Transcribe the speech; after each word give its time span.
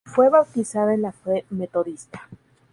Fue 0.03 0.29
bautizada 0.29 0.95
en 0.95 1.03
la 1.03 1.11
fe 1.11 1.45
metodista. 1.51 2.27